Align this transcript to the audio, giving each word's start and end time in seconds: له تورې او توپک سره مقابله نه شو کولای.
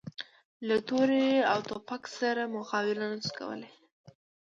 له 0.67 0.77
تورې 0.87 1.27
او 1.51 1.59
توپک 1.69 2.03
سره 2.19 2.53
مقابله 2.55 3.05
نه 3.11 3.17
شو 3.25 3.31
کولای. 3.39 3.71